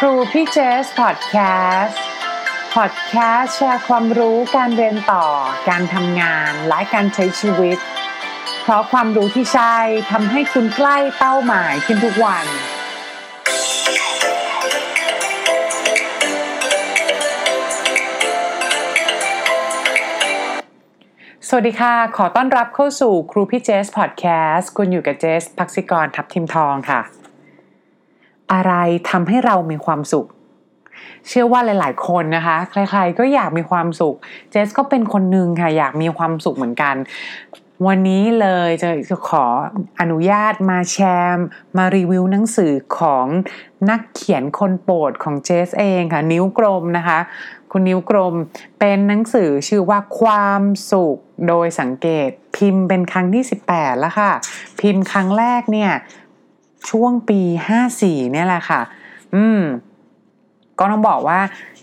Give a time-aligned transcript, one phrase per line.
[0.00, 1.36] ครูพี่เจสพอดแค
[1.80, 2.00] สต์
[2.74, 5.26] พอดแคสต์แชร์ความรู้การเรียนต่อ
[5.68, 7.78] การทำงานและการใช้ชีวิต
[8.62, 9.76] เพราะความรู้ที่ใช่
[10.10, 12.46] ทำให้คุณใกล้เป้าหมายขึ้นทุกวัน
[21.48, 27.02] สวัสดีค่ะ ขอต้อนรับเข้าสู่ครูพี่เจสพอดแคสต์คุณอยู่กับเจสพักซิกรทับทิมทองค่ะ
[28.52, 28.72] อะไร
[29.10, 30.26] ทำให้เรามีความสุข
[31.28, 34.16] เชื่อว่าหลาย ๆ คนนะคะ ใคร ๆ ก็อยากมีความสุข
[34.50, 36.94] เจสก็เป็นคนหนึ่งค่ะอยากมีความสุขเหมือนกัน
[37.86, 39.44] วันนี้เลยจะจะขอ
[40.00, 41.44] อนุญาตมาแชร์
[41.76, 43.26] มารีวิวหนังสือของ
[43.90, 47.18] นักเขียนคนโปรดของเจสเองค่ะ นิ้วกลมนะคะ
[47.72, 48.34] คุณนิ้วกลม
[48.80, 51.16] เป็นหนังสือชื่อว่าความสุข
[51.48, 54.32] โดยสังเกต พิมพ์เป็นครั้งที่ 18 แล้วค่ะ
[54.80, 55.90] พิมพ์ครั้งแรกเนี่ย
[56.90, 57.40] ช่วงปี
[57.86, 58.80] 54 เนี่ยแหละค่ะ
[59.34, 59.60] อืม
[60.78, 61.40] ก็ต้องบอกว่า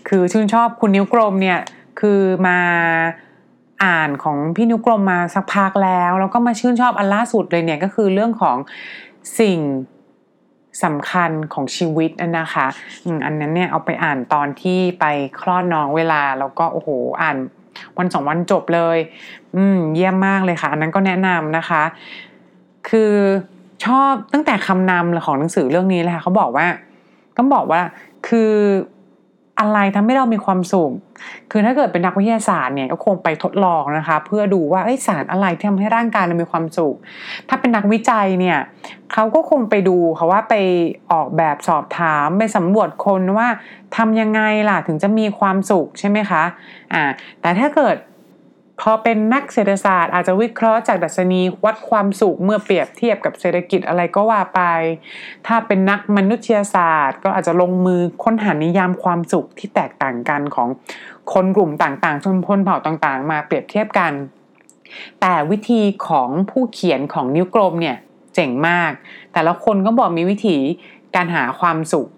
[0.08, 1.60] คือชื่นชอบคุณนิ้วกลมเนี่ย
[2.00, 2.58] คือมา
[3.84, 8.56] อ่านของพี่นิ้วกลมมาสักพักแล้ว แล้วก็มาชื่นชอบอันล่าสุดเลยเนี่ยก็คือเรื่องของ
[9.40, 9.58] สิ่ง
[10.84, 12.66] สำคัญของชีวิตนะคะ
[13.24, 15.04] อันนั้นเนี่ยเอาไปอ่านตอนที่ไป
[15.40, 16.88] คลอดน้องเวลา แล้วก็โอ้โห
[17.22, 17.36] อ่าน
[17.98, 18.98] วันสองวันจบเลย
[19.56, 21.82] อืม เยี่ยมมากเลยค่ะ อันนั้นก็แนะนำนะคะ
[22.88, 23.12] คือ
[23.86, 26.66] ชอบตั้งแต่คำนำของหนังสือเรื่องนี้เลยค่ะเขาบอกว่า
[27.36, 27.80] ต้องบอกว่า
[28.28, 28.52] คือ
[29.60, 30.92] อะไรทำให้เรามีความสุข
[31.50, 36.94] คือถ้าเกิดเป็นนักวิทยาศาสตร์เนี่ยก็คงไปทดลองนะคะ เพื่อดูว่าสารอะไรที่ทำให้ร่างกายเรามีความสุข
[37.48, 38.58] ถ้าเป็นนักวิจัยเนี่ย
[39.12, 40.54] เขาก็คงไปดูเขาว่าไป
[41.12, 43.48] ออกแบบสอบถามไปสำรวจคนว่า
[43.96, 46.42] ทำยังไงล่ะถึงจะมีความสุขใช่ไหมคะ
[46.92, 47.02] อ่า
[47.40, 47.96] แต่ถ้าเกิด
[48.80, 54.60] พอเป็นนักเศรษฐศาสตร์อาจจะวิเคราะห์จากดัชนีวัดความสุขเมื่อเปรียบเทียบกับเศรษฐกิจอะไรก็ว่าไป
[55.46, 60.68] ถ้าเป็นนักมนุษยศาสตร์ ก็อาจจะลงมือค้นหานิยามความสุขที่แตกต่างกันของ
[61.32, 64.12] คนกลุ่มต่างๆ ชนพลเผ่าต่างๆ มาเปรียบเทียบกัน
[65.20, 67.96] แต่วิธีของผู้เขียนของนิ้วกลมเนี่ย
[68.34, 68.92] เจ๋งมาก
[69.32, 70.56] แต่ละคนก็บอกมีวิธี
[71.14, 72.08] การหาความสุข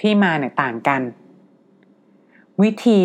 [0.00, 1.00] ที่มาเนี่ยต่างกัน
[2.62, 3.00] วิธี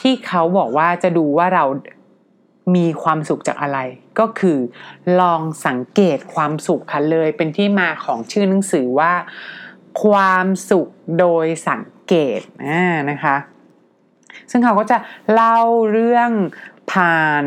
[0.00, 1.64] ที่เขาบอกว่าจะดูว่าเรา
[2.74, 3.78] มีความสุขจากอะไร
[4.18, 4.58] ก็คือ
[5.20, 9.12] ลองสังเกตความสุขค่ะเลย เป็นที่มาของชื่อหนังสือว่า
[10.02, 13.36] ความสุขโดยสังเกตอ่านะคะ
[14.50, 14.96] ซึ่งเขาก็จะ
[15.32, 15.58] เล่า
[15.92, 16.30] เรื่อง
[16.92, 17.44] ผ่าน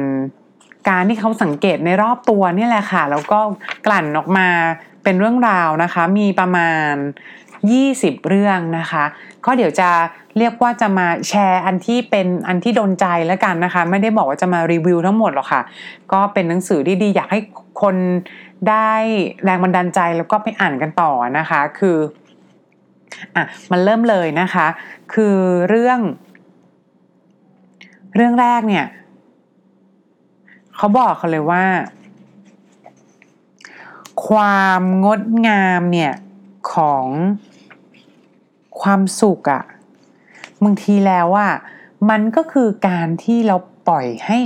[0.90, 3.40] การที่เขาสังเกตในรอบตัวนี่แหละค่ะ แล้วก็
[3.86, 4.48] กลั่นออกมา
[5.04, 6.94] เป็นเรื่องราวนะคะ มีประมาณ
[7.70, 9.04] 20 เรื่องนะคะ
[9.46, 9.90] ก็เดี๋ยวจะ
[10.38, 15.62] เรียกว่าจะมาแชร์อันที่เป็นอันที่โดนใจแล้วกันนะคะ ไม่ได้บอกว่าจะมารีวิวทั้งหมดหรอกค่ะ
[16.14, 17.40] ก็เป็นหนังสือที่ดีอยากให้
[17.82, 17.96] คน
[18.70, 18.92] ได้
[19.44, 21.98] แรงบันดาลใจแล้วก็ไปอ่านกันต่อนะคะ คือ
[23.36, 24.68] อะมันเริ่มเลยนะคะ
[25.14, 25.36] คือ
[25.70, 26.00] เรื่อง
[28.16, 28.86] เรื่องแรกเนี่ย
[30.76, 31.66] เขาบอกเขาเลยว่า
[34.28, 36.14] ความงดงามเนี่ย
[36.74, 37.06] ของ
[38.82, 39.64] ความสุขอะ
[40.64, 41.54] บางทีแล้วอะ
[42.09, 43.56] มันก็คือการที่เรา
[43.88, 44.38] ปล่อยให้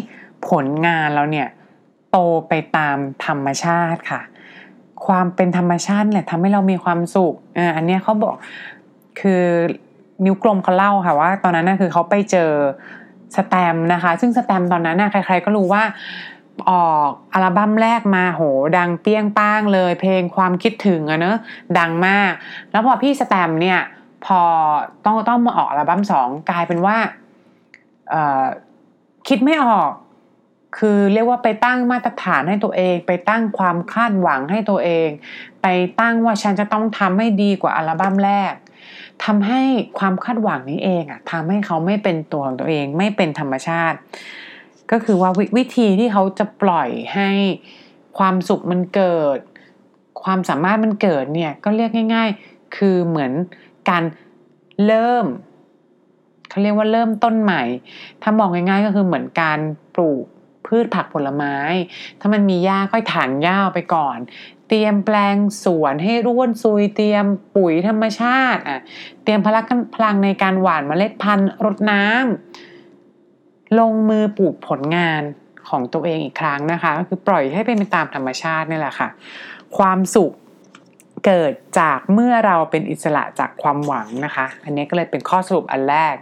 [0.50, 1.48] ผลงานเราเนี่ย
[2.12, 4.22] โตไปตามธรรมชาติค่ะ
[5.06, 8.36] ความเป็นธรรมชาติเนี่ยทำให้เรามีความสุขอ่าอันเนี้ยเขาบอก
[9.20, 9.44] คือ
[10.26, 12.52] นิ้วกลมเขาเล่าค่ะว่า ตอนนั้นน่ะคือเขาไปเจอ
[13.36, 15.84] สแตมนะคะ ซึ่งสแตมตอนนั้นน่ะใคร ๆ ก็รู้ว่า
[16.70, 18.42] ออกอัลบั้มแรกมาโห
[18.78, 21.38] ดังเปี้ยงป้างเลย เพลงความคิดถึงอะเนอะ
[21.80, 22.32] ดังมาก
[22.72, 23.80] แล้วพอพี่สแตมเนี่ย
[24.26, 24.42] พอ
[25.06, 26.98] ต้องต้องมาออกอัลบั้มสองกลายเป็นว่า
[29.28, 29.92] คิดไม่ออก
[30.78, 35.10] คือเรียกว่าไปตั้งมาตรฐานให้ตัวเอง ไปตั้งความคาดหวังให้ตัวเอง
[35.62, 35.68] ไป
[36.00, 38.54] ตั้งว่าฉันจะต้องทำให้ดีกว่าอัลบั้มแรก
[39.26, 39.62] ทำให้
[40.00, 43.98] ความคาดหวังนี้เองอะทำให้เขาไม่เป็นตัวของตัวเอง ไม่เป็นธรรมชาติ
[44.92, 47.30] ก็คือว่าวิธีที่เขาจะปล่อยให้
[48.18, 49.40] ความสุขมันเกิด
[50.24, 53.32] ความสามารถมันเกิดเนี่ยก็เรียกง่าย ๆ คือเหมือน
[53.90, 54.04] การ
[54.88, 55.26] เริ่ม
[56.50, 57.64] เขาเรียกว่าเริ่มต้นใหม่
[58.22, 59.60] ถ้ามองง่ายๆก็คือเหมือนการ
[59.96, 60.26] ปลูก
[60.68, 61.56] พืชผักผลไม้
[62.20, 64.18] ถ้ามันมีหญ้าค่อยถางหญ้าไปก่อน
[64.70, 67.26] เตรียมแปลงสวนให้ร่วนซุยเตรียม
[67.56, 68.80] ปุ๋ยธรรมชาติอะ
[69.24, 75.22] เตรียมพลังพลังในการหว่านเมล็ดพันธุ์รดน้ำลงมือปลูกผลงาน
[75.70, 79.10] ของตัวเองอีกครั้งนะคะ ก็คือปล่อยให้เป็นไปตามธรรมชาตินี่แหละค่ะ
[79.78, 80.34] ความสุข
[81.26, 86.16] เกิดจากเมื่อเราเป็นอิสระจากความหวังนะคะ อันนี้ก็เลยเป็นข้อสรุปอันแรก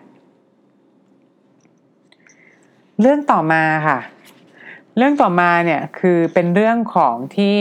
[3.01, 3.99] เรื่องต่อมาค่ะ
[4.97, 7.57] เรื่องต่อมาเนี่ยคือเป็นเรื่องของที่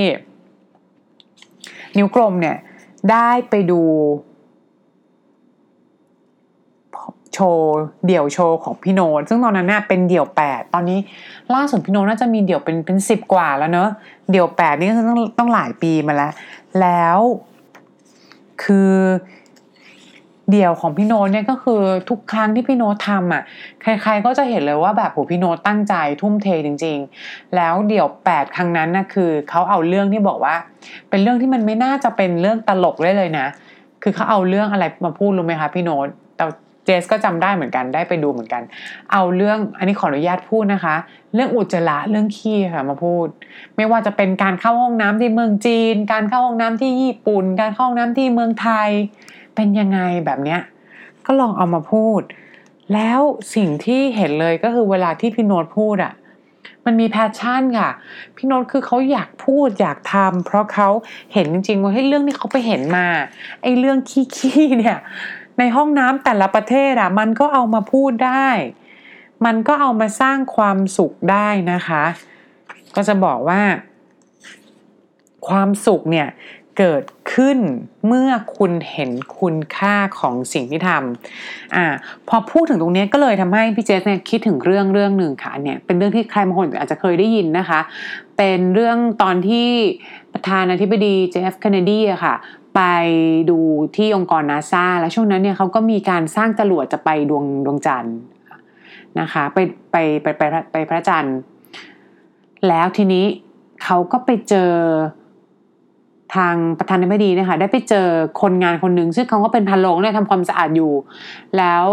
[1.97, 2.57] นิ้วกลมเนี่ย
[3.11, 3.83] ได้ไปดู
[7.35, 10.99] โชว์เดี่ยวโชว์ของพี่โน้ตซึ่งตอนนั้นน่ะเป็นเดี่ยวแปดตอนนี้
[11.55, 13.89] ล่าสุดพี่โน้ตน่าจะมีเดี่ยวเป็นเป็นสิบกว่าแล้วเนอะ
[14.31, 16.33] เดี่ยวแปดนี่ก็ต้องต้องหลายปีมาแล้ว
[16.81, 17.19] แล้ว
[18.63, 18.93] คือ
[20.51, 21.81] เดี่ยวของพี่โน้ตเนี่ยก็คือ
[22.11, 23.43] ทุกครั้งที่พี่โน้ตทำอะ
[23.83, 30.55] ใคร ๆ ก็จะเห็นเลยว่าแบบโหพี่โน้ตตั้งใจทุ่มเทจริง ๆ แล้วเดี่ยวแปดครั้งนั้นนะคือเขาเอาเรื่องที่บอกว่า
[31.11, 33.47] เป็นเรื่องที่มันไม่น่าจะเป็นเรื่องตลกได้เลยนะ
[34.03, 36.45] คือเขาเอาเรื่องอะไรมาพูดรู้ไหมคะพี่โน้ตแต่
[36.85, 38.63] เจสก็จำได้เหมือนกันได้ไปดูเหมือนกัน
[39.13, 40.97] เอาเรื่องอันนี้ขออนุญาตพูดนะคะ
[41.35, 43.27] เรื่องอุจจาระเรื่องขี้ค่ะมาพูด
[43.77, 48.89] ไม่ว่าจะเป็นการเข้าห้องน้ำที่เมืองจีน การเข้าห้องน้ำที่ญี่ปุ่น การเข้าห้องน้ำที่เมืองไทย
[49.55, 50.61] เป็นยังไงแบบเนี้ย
[51.27, 52.23] ก็ลองเอามาพูด
[52.95, 53.21] แล้ว
[53.55, 56.13] สิ่งที่เห็นเลยก็คือเวลาที่พี่โน้ตพูดอะ่ะ
[56.85, 57.91] มันมีแพชชั่นค่ะ
[58.37, 60.89] พี่โน้ตคือเขาอยากพูดอยากทำเพราะเขา
[61.33, 63.07] เห็นจริงๆว่าให้เรื่องที่เขาไปเห็นมา
[63.63, 64.99] ไอ้เรื่องขี้ๆเนี่ย
[65.59, 68.49] ในห้องน้ำแต่ละประเทศอะมันก็เอามาพูดได้
[69.45, 72.05] มันก็เอามาสร้างความสุขได้นะคะ
[72.97, 73.63] ก็จะบอกว่า
[75.49, 76.29] ความสุขเนี่ย
[76.79, 77.05] เกิด
[77.35, 77.59] ขึ้น
[78.07, 81.85] เมื่อคุณเห็นคุณค่าของสิ่งที่ทำอ่า
[82.29, 87.81] พอพูดถึงตรงนี้ก็เลยทำให้พี่เจสเนี่ยคิดถึงเรื่องเรื่องหนึ่งค่ะเนี่ยเป็นเรื่องที่ใครบางคนอาจจะเคยได้ยินนะคะ
[88.37, 89.69] เป็นเรื่องตอนที่
[90.33, 92.35] ประธานาธิบดีเจฟเคนเนดีอะค่ะ
[92.75, 92.81] ไป
[93.51, 93.59] ดู
[93.97, 98.17] ที่องค์กรนาซาแล้วช่วงนั้นเนี่ยเขาก็มีการสร้างจรวดจะไปดวงดวงจันทร์
[99.21, 99.59] นะคะไป
[99.91, 100.43] ไปไปไป
[100.73, 101.39] ไปพระจันทร์
[102.69, 103.25] แล้วทีนี้
[103.85, 104.73] เขาก็ไปเจอ
[106.35, 108.07] ทางประธานาธิบดีนะคะได้ไปเจอ
[108.41, 110.93] คนงานคนหนึ่งซึ่งเขาก็เป็นพันโลงเนี่ยทำความสะอาดอยู่
[111.59, 111.85] แล้ว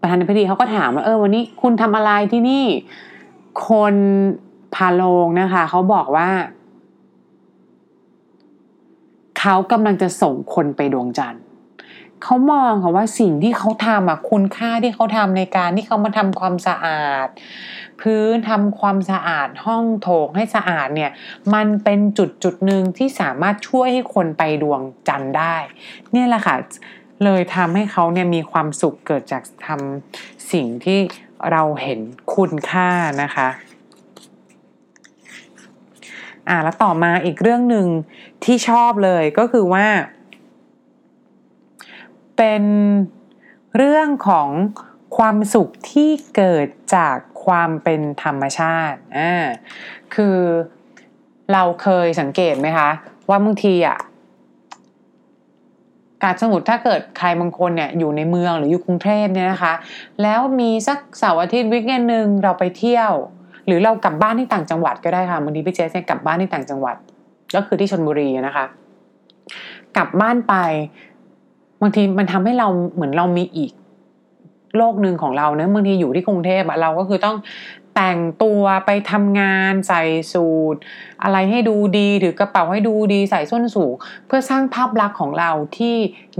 [0.00, 2.64] ประธานาธิบดีเขาก็ถามว่าเออวันนี้คุณทำอะไรที่นี่
[3.68, 3.94] คน
[4.74, 6.28] พาโลงนะคะเขาบอกว่า
[9.38, 11.42] เขากำลังจะส่งคนไปดวงจันทร์
[12.22, 17.28] เขามองค่ะว่าสิ่งที่เขาทำอะคุณค่าที่เขาทำในการที่เขามาทำความสะอาด
[18.00, 21.10] พื้นทำความสะอาดห้องโถงให้สะอาดเนี่ย
[21.54, 25.56] มันเป็นจุดจุดหนึ่งที่สามารถช่วยให้คนไปดวงจันทร์ได้
[26.12, 26.56] เนี่ยแหละค่ะ
[27.24, 30.98] เลยทำให้เขาเนี่ยมีความสุขเกิดจากทำสิ่งที่
[31.50, 32.00] เราเห็น
[32.34, 32.88] คุณค่า
[33.22, 33.48] นะคะ
[36.48, 37.86] อ่าแล้วต่อมาอีกเรื่องหนึ่ง
[38.44, 39.86] ที่ชอบเลยก็คือว่า
[42.36, 42.64] เป็น
[43.76, 44.48] เรื่องของ
[45.16, 46.66] ความสุขที่เกิด
[46.96, 49.32] จากความเป็นธรรมชาติอ่า
[50.14, 50.38] คือ
[51.52, 52.90] เราเคยสังเกตไหมคะ
[53.28, 53.98] ว่าบางทีอะ
[56.22, 59.74] การสมมติถ้าเกิดใครบางคนเนี่ยอยู่ในเมืองหรืออยู่กรุงเทพเนี่ยนะคะ
[60.22, 63.12] แล้วมีสักเสาร์อาทิตย์วิกเอนหนึ่งเราไปเที่ยว
[63.68, 66.96] หรือเรากลับบ้านที่ต่างจังหวัดก็ได้ค่ะบางทีพี่เจสเนี่ยกลับบ้านที่ต่างจังหวัด
[67.54, 68.64] ก็คือที่ชนบุรีนะคะ
[69.96, 70.54] กลับบ้านไป
[71.82, 73.72] บางทีมันทำให้เราเหมือนเรามีอีก
[74.76, 77.36] โลกหนึ่งของเราเนะบางทีอยู่ที่กรุงเทพอะเราก็คือต้อง
[77.96, 80.76] แต่งตัวไปทำงานใส่สูท
[81.22, 83.92] อะไรให้ดูดีถือกระเป๋าให้ดูดีใส่ส้นสูง
[84.26, 85.94] เพื่อสร้างภาพลักษณ์ของเราที่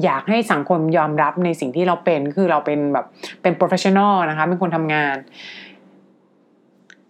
[0.05, 3.07] อยากให้สังคมยอมรับในสิ่งที่เราเป็นคือเราเป็นแบบ
[3.43, 5.17] เป็น professional นะคะเป็นคนทำงาน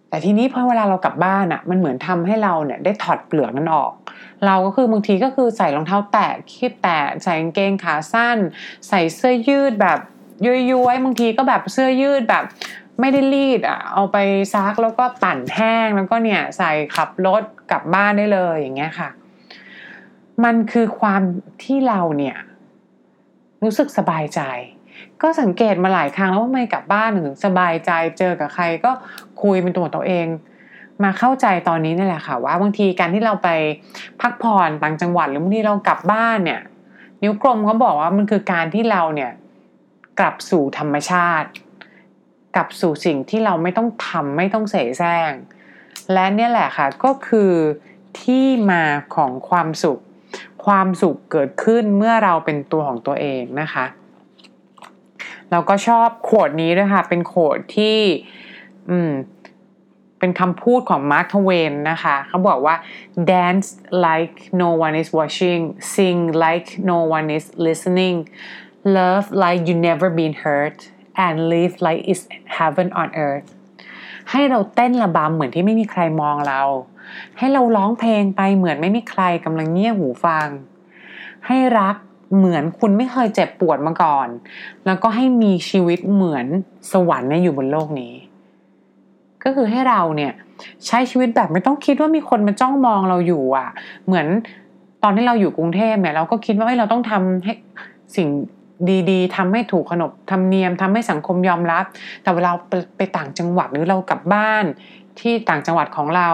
[0.09, 3.91] แต่ทีนี้พอเวลาเรากลับบ้านอะ่ะมันเหมือนทำให้เราเนี่ยได้ถอดเปลือกนั้นออก
[4.45, 8.37] เราก็คือบางทีก็คือใส่รองเท้าแตะคีบแตะใส่กางเกงขาสั้น
[8.87, 9.99] ใส่เสื้อยืดแบบ
[10.45, 12.43] ย้อยๆบางทีก็แบบเสื้อยืดแบบ
[12.99, 14.17] ไม่ได้รีดอะเอาไป
[14.53, 19.09] ซักแล้วก็ปั่นแห้งแล้วก็เนี่ยใส่ขับรถกลับบ้านได้เลยอย่างเงี้ยค่ะ
[20.43, 21.21] มันคือความ
[21.63, 22.37] ที่เราเนี่ย
[23.63, 24.41] รู้สึกสบายใจ
[25.21, 28.91] ก็สังเกตมาหลายครั้งแล้วว่าไม่กลับบ้านถึงสบายใจเจอกับใครก็
[29.41, 30.27] คุยเป็นตัวตัวเอง
[31.03, 33.49] มาเข้าใจตอนนี้นี่แหละค่ะ ว่าบางทีการที่เราไป
[34.21, 36.61] พักผ่อนต่างจังหวัด หรือบางทีเรากลับบ้านเนี่ย
[37.21, 39.31] นิ้วกลมเขาบอกว่ามันคือการที่เราเนี่ย
[40.19, 41.49] กลับสู่ธรรมชาติ
[42.55, 45.31] กลับสู่สิ่งที่เราไม่ต้องทำไม่ต้องเสแสร้ง
[46.13, 47.51] และเนี่ยแหละค่ะก็คือ
[48.21, 48.83] ที่มา
[49.15, 49.99] ของความสุข
[50.65, 53.85] ความสุขเกิดขึ้นเมื่อเราเป็นตัวของตัวเองนะคะ
[55.51, 57.97] เราก็ชอบโขดนี้ด้วยค่ะ เป็นโขดที่
[58.89, 59.11] อืม
[60.19, 62.75] เป็นคำพูดของมาร์คทเวนนะคะ เขาบอกว่า
[63.31, 63.67] dance
[64.05, 65.61] like no one is watching
[65.93, 68.17] sing like no one is listening
[68.97, 70.77] love like you never been hurt
[71.25, 72.23] and live like it's
[72.57, 73.47] heaven on earth
[74.31, 76.61] ให้เราเต้นระบำเหมือนที่ไม่มีใครมองเรา
[77.37, 80.47] ให้เราร้องเพลงไปเหมือนไม่มีใครกำลังเงี่ยหูฟัง
[81.47, 81.95] ให้รัก
[82.37, 84.27] เหมือนคุณไม่เคยเจ็บปวดมาก่อน
[84.85, 86.45] แล้วก็ให้มีชีวิตเหมือน
[86.91, 88.13] สวรรค์เนี่ยอยู่บนโลกนี้
[89.43, 90.31] ก็คือให้เราเนี่ย
[90.87, 93.69] ใช้ชีวิตแบบไม่ต้องคิดว่ามีคนมาจ้องมองเราอยู่อะ
[94.05, 94.27] เหมือน
[95.03, 97.53] ตอนที่เราอยู่กรุงเทพเนี่ยเราก็คิดว่าเราต้องทำให้
[98.15, 98.27] สิ่ง
[99.09, 101.85] ดีๆทำให้ถูกขนบธรรมเนียมทำให้สังคมยอมรับ
[102.23, 104.63] แต่เวลาไปไปต่างจังหวัดหรือเรากลับบ้าน
[105.19, 106.29] ที่ต่างจังหวัดของเรา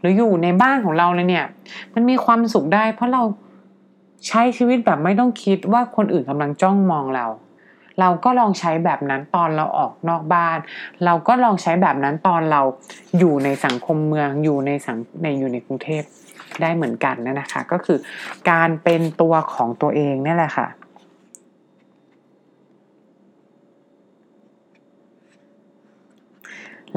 [0.00, 1.46] หรืออยู่ในบ้านของเราเลยเนี่ย
[1.94, 3.22] มันมีความสุขได้ เพราะเรา
[4.26, 7.26] ใช้ชีวิตแบบไม่ต้องคิดว่าคนอื่นกำลังจ้องมองเรา
[8.00, 10.58] เราก็ลองใช้แบบนั้นตอนเราออกนอกบ้าน
[11.04, 12.62] เราก็ลองใช้แบบนั้นตอนเรา
[13.18, 16.02] อยู่ในสังคมเมืองอยู่ในสังในอยู่ในกรุงเทพ
[16.60, 17.98] ได้เหมือนกันนะคะ ก็คือ
[18.50, 20.68] การเป็นตัวของตัวเองนี่แหละค่ะ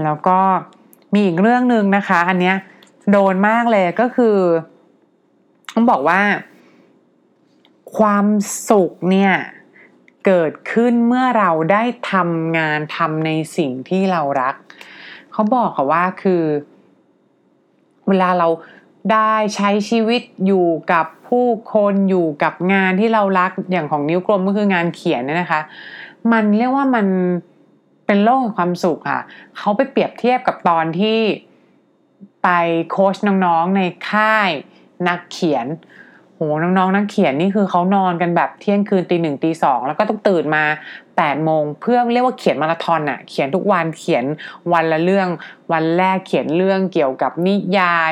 [0.04, 0.40] แล้วก็
[1.14, 2.56] มีอีกเรื่องหนึ่งนะคะ อันเนี้ย
[3.12, 4.36] โดนมากเลยก็คือ
[5.74, 6.22] ต้องบอกว่า
[7.98, 8.26] ความ
[8.70, 9.34] สุขเนี่ย
[10.26, 14.56] เกิดขึ้นเมื่อเราได้ทำงานทำในสิ่งที่เรารัก
[15.32, 16.44] เขาบอกค่ะว่าคือ
[18.08, 18.48] เวลาเรา
[19.12, 25.62] ได้ใช้ชีวิตอยู่กับผู้คนอยู่กับงานที่เรารักอย่างของนิ้วกลมก็คืองานเขียนเนี่ยนะคะ
[26.32, 27.08] มันเรียกว่ามัน
[28.06, 29.22] เป็นโลกแห่งความสุขค่ะ
[29.58, 31.20] เขาไปเปรียบเทียบกับตอนที่
[32.44, 32.50] ไป
[32.90, 34.50] โค้ชน้องๆในค่าย
[35.08, 35.66] นักเขียน
[36.60, 40.64] หน้องๆนักเขียนนี่คือเขานอนกันแบบเที่ยงคืนตีหนึ่งตีสองแล้วก็ต้องตื่นมา
[41.18, 44.26] แปดโมงเพื่อเรียกว่าเขียนมาราธอนอะเขียนทุกวันเขียน
[44.74, 45.28] วันละเรื่อง
[45.72, 48.12] วันแรกเขียนเรื่องเกี่ยวกับนิยาย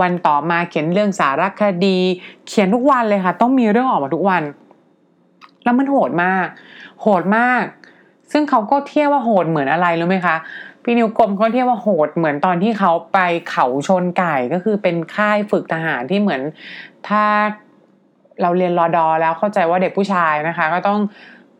[0.00, 1.98] วันต่อมาเขียนเรื่องสารคดี
[2.48, 4.42] เขียนทุกวันเลยค่ะ ต้องมีเรื่องออกมาทุกวัน
[5.64, 6.46] แล้วมันโหดมาก
[7.02, 7.64] โหดมาก
[8.32, 10.36] ซึ่งเขาก็เทียบว่าโหดเหมือนอะไรรู้ไหมคะ
[10.82, 13.18] พี่นิวกรมเขาเทียบว่าโหดเหมือนตอนที่เขาไป
[13.50, 16.42] เขาชนไก่ก็คือเป็นค่ายฝึกทหารที่เหมือน
[17.08, 17.24] ถ้า
[18.42, 21.00] เราเรียนรอดอแล้วเข้าใจว่าเด็กผู้ชายนะคะ ก็ต้อง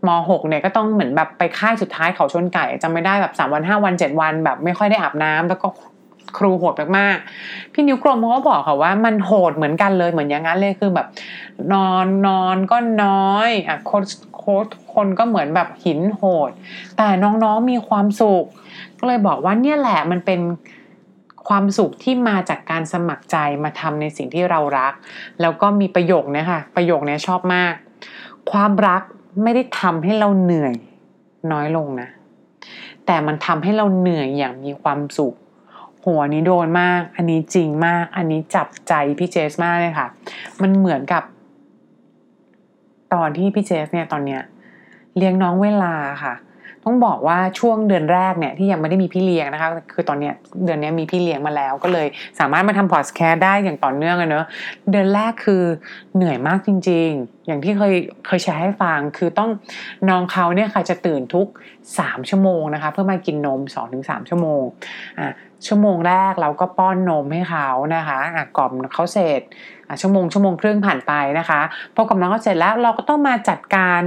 [0.06, 5.68] มหกเนี่ยก็ต้องเหมือนแบบไปค่ายสุดท้ายเขาชนไก่จำไม่ได้แบบสามวันห้าวันเจ็ดวัน แบบไม่ค่อยได้อาบน้ำแล้วก็
[6.38, 11.06] ครูโหดมากๆ พี่นิ้วกลมเขาก็บอกค่ะว่ามันโหดเหมือนกันเลยเหมือนอย่างนั้นเลยคือแบบ
[11.72, 16.50] นอนนอนก็น้อยอะโค้ชโค้ชคนก็เหมือนแบบหินโหด
[16.96, 18.44] แต่น้องๆมีความสุข
[18.99, 20.40] ก็เลยบอกว่าเนี่ยแหละมันเป็น
[21.50, 24.92] ความสุขที่มาจากการสมัครใจมาทำในสิ่งที่เรารัก
[25.40, 27.75] แล้วก็มีประโยคนี้ค่ะประโยคนี้ชอบมาก
[28.52, 29.02] ความรัก
[29.42, 30.75] ไม่ได้ทำให้เราเหนื่อย
[31.52, 32.09] น้อยลงนะ
[33.07, 35.35] แต่มันทำให้เราเหนื่อยอย่างมีความสุข
[36.04, 40.07] หัวนี้โดนมาก อันนี้จริงมาก อันนี้จับใจพี่เจสมากเลยค่ะ
[40.62, 41.23] มันเหมือนกับ
[43.14, 44.42] ตอนที่พี่เจสเนี่ยตอนเนี้ย
[45.16, 46.35] เลี้ยงน้องเวลาค่ะ
[46.84, 50.34] ต้องบอกว่าช่วงเดือนแรกเนี่ยที่ยังไม่ได้มีพี่เลี้ยงนะคะ คือตอนเนี้ย
[50.64, 52.06] เดือนนี้มีพี่เลี้ยงมาแล้ว ก็เลย
[52.38, 54.46] สามารถมาทำพอดแคสต์ได้อย่างต่อเนื่องเลยเนอะ
[54.90, 55.62] เดือนแรกคือ
[56.14, 57.94] เหนื่อยมากจริง ๆ อย่างที่เคย
[58.26, 59.50] เคยแชร์ให้ฟังคือต้อง
[60.08, 61.46] น้องเขาเนี่ยค่ะจะตื่นทุก
[61.88, 63.60] 3 ชั่วโมงนะคะ เพื่อมากินนม
[63.94, 64.62] 2-3 ชั่วโมง
[65.18, 65.32] อะ
[65.66, 69.40] ชั่วโมงแรกเราก็ป้อนนมให้เขานะคะอะกล่อมเขาเสร็จ
[69.88, 71.60] อะชั่วโมงชั่วโมงครึ่งผ่านไปนะคะ
[71.94, 74.00] พอกล่อมน้องเขาเสร็จแล้วเราก็ต้องมาจัดการ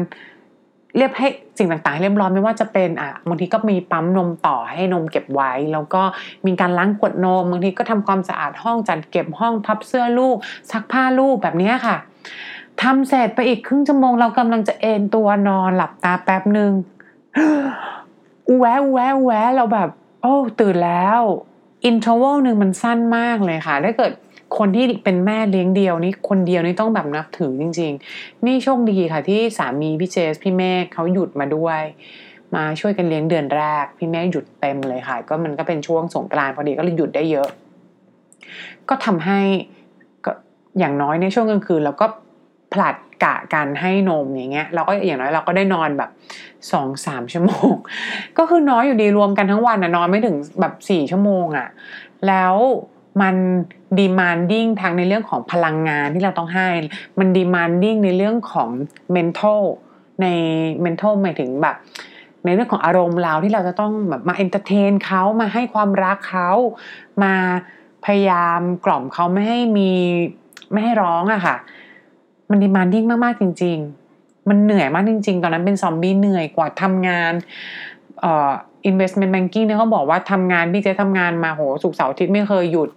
[0.97, 6.01] เรียบให้สิ่งต่างๆ เรียบร้อยไม่ว่าจะเป็นอะบางทีก็มีปั๊มนมต่อให้นมเก็บไว้ แล้วก็
[6.45, 10.35] มีการล้างขวดนมบางทีก็ทำความสะอาดห้องจัดเก็บห้องพับเสื้อลูก
[10.71, 11.95] ซักผ้าลูกแบบนี้ค่ะ
[12.81, 16.71] ทำเสร็จไปอีกครึ่งชั่วโมงเรากำลังจะเอนตัวนอนหลับตาแป๊บหนึ่ง
[18.47, 19.89] อูแวะอูแวะอูแวะเราแบบ
[20.21, 21.21] โอ้ ตื่นแล้ว
[21.85, 24.11] อินทอร์วัลหนึ่งมันสั้นมากเลยค่ะถ้าเกิด
[24.57, 31.81] คนที่เป็นแม่เลี้ยงเดียวนี่คนเดียวนี่ต้องแบบนับถือจริง ๆ นี่โชคดีค่ะที่สามีพี่เจสพี่เมฆเขาหยุดมาด้วย
[32.55, 37.47] มาช่วยกันเลี้ยงเดือนแรก พี่เมฆหยุดเต็มเลยค่ะ ก็มันก็เป็นช่วงสงกรานต์พอดีก็เลยหยุดได้เยอะ
[38.89, 39.39] ก็ทำให้
[40.25, 40.31] ก็
[40.79, 42.05] อย่างน้อยในช่วงกลางคืนเราก็
[42.73, 46.09] ผลัดกะกันให้นมอย่างเงี้ยเราก็อย่างน้อยเราก็ได้นอนแบบ
[46.71, 47.73] สองสามชั่วโมง
[48.37, 51.67] ก็คือน้อยอยู่ดีรวมกันทั้งวันนะนอนไม่ถึงแบบสี่ชั่วโมงอะ่ะ
[52.27, 52.55] แล้ว
[53.21, 53.35] มัน
[53.99, 56.69] demanding ทั้งในเรื่องของพลังงานที่เราต้องให้
[57.19, 58.69] มัน demanding ในเรื่องของ
[59.15, 59.61] mental
[60.21, 60.27] ใน
[60.85, 61.75] mental หมายถึงแบบ
[62.45, 66.49] ในเรื่องของอารมณ์เราที่เราจะต้องแบบมา entertain เขามาให้ความรักเขา
[67.23, 67.33] มา
[68.05, 69.91] พยายามกล่อมเขาไม่ให้มี
[70.71, 71.55] ไม่ให้ร้องอะค่ะ
[72.49, 73.77] มันดีมานดิ้งมาก ๆ จริง
[74.13, 77.33] ๆ มันเหนื่อยมากจริง ๆ ตอนนั้นเป็นซอมบี้เหนื่อยกว่าทำงาน
[78.21, 78.51] เอ่อ
[78.89, 82.89] investment banking เนี่ยเขาบอกว่าทำงานพี่เจทำงานมาโหสุกเสาร์อาทิตย์ไม่เคยหยุด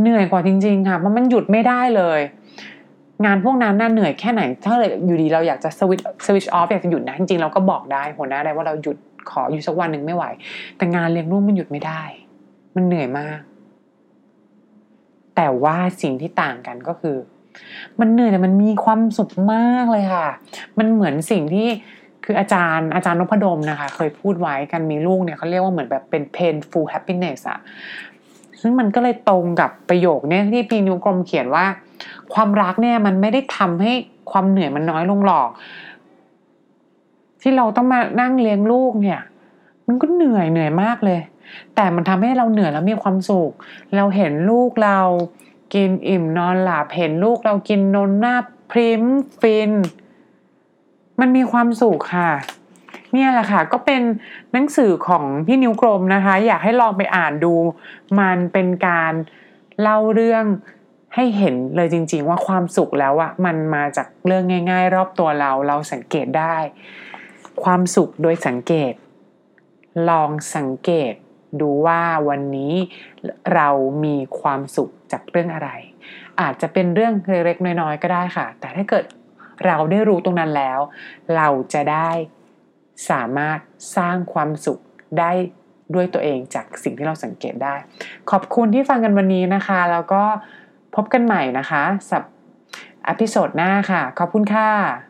[0.00, 2.20] เหนื่อยกว่าจริง ๆ ค่ะเพราะมันหยุดไม่ได้เลย
[3.24, 8.96] งานพวกนั้นน่าเหนื่อยแค่ไหน ถ้าเลยอยู่ดีเราอยากจะสวิตสวิตช์ออฟอยากจะหยุดนะจริงๆเราก็บอกได้หัวหน้าได้ว่าเราหยุด
[9.30, 10.24] ขออยู่สักวันหนึ่งไม่ไหว
[10.76, 12.02] แต่งานเลี้ยงลูกมันหยุดไม่ได้
[12.76, 13.38] มันเหนื่อยมาก
[15.36, 17.16] แต่ว่าสิ่งที่ต่างกันก็คือ
[18.00, 20.28] มันเหนื่อยแต่มันมีความสุขมากเลยค่ะ
[20.78, 21.68] มันเหมือนสิ่งที่
[22.30, 27.58] คืออาจารย์อาจารย์นพดมนะคะ เคยพูดไว้กันมีลูกเนี่ยเขาเรียกว่าเหมือนแบบเป็น painful happiness อะ
[28.60, 31.64] ซึ่งมันก็เลยตรงกับประโยคเนี่ยที่พีนิวกรมเขียนว่า
[32.34, 33.92] ความรักเนี่ยมันไม่ได้ทำให้
[34.30, 35.48] ความเหนื่อยมันน้อยลงหรอก
[37.42, 39.20] ที่เราต้องมานั่งเลี้ยงลูกเนี่ย
[39.86, 41.20] มันก็เหนื่อยเหนื่อยมากเลย
[41.74, 43.50] แต่มันทำให้เราเหนื่อยแล้วมีความสุข
[43.96, 44.98] เราเห็นลูกเรา
[45.74, 48.36] กินอิ่มนอนหลับเห็นลูกเรากินนมหน้า
[48.70, 49.02] พริม
[49.40, 49.72] ฟิน
[51.20, 52.32] มันมีความสุขค่ะ
[53.12, 54.02] เนี่ยแหละค่ะ ก็เป็น
[54.52, 57.54] หนังสือของพี่นิ้วกลมนะคะ อยากให้ลองไปอ่านดู
[58.20, 59.12] มันเป็นการ
[59.80, 60.44] เล่าเรื่อง
[61.14, 66.56] ให้เห็นเลยจริง ๆ ว่าความสุขแล้วอะมันมาจากเรื่องง่าย ๆ รอบตัวเราเราสังเกตได้
[67.62, 68.92] ความสุขโดยสังเกต
[70.08, 71.12] ลองสังเกต
[71.60, 72.72] ดูว่าวันนี้
[73.54, 73.68] เรา
[74.04, 75.70] มีความสุขจากเรื่องอะไร
[76.40, 79.04] อาจจะเป็นเรื่องเล็กๆน้อยๆก็ได้ค่ะ แต่ถ้าเกิด
[79.66, 80.78] เราได้รู้ตรงนั้นแล้ว
[81.36, 82.10] เราจะได้
[83.10, 83.58] สามารถ
[83.96, 84.78] สร้างความสุข
[85.18, 85.30] ได้
[85.94, 87.74] ด้วยตัวเองจากสิ่งที่เราสังเกตได้
[88.30, 90.22] ขอบคุณที่ฟังกันวันนี้นะคะ แล้วก็
[90.94, 92.22] พบกันใหม่นะคะสับ
[93.08, 95.07] อพิโซดหน้าค่ะ ขอบคุณค่ะ